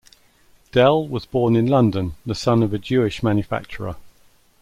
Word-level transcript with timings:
Dell 0.71 1.07
was 1.07 1.27
born 1.27 1.55
in 1.55 1.67
London, 1.67 2.15
the 2.25 2.33
son 2.33 2.63
of 2.63 2.73
a 2.73 2.79
Jewish 2.79 3.21
manufacturer. 3.21 3.97